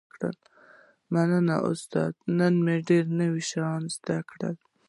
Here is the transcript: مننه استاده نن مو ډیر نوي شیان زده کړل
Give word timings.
مننه 1.13 1.55
استاده 1.69 2.19
نن 2.37 2.53
مو 2.65 2.75
ډیر 2.89 3.05
نوي 3.19 3.43
شیان 3.49 3.81
زده 3.95 4.17
کړل 4.29 4.55